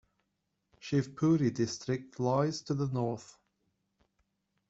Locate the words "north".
2.87-3.37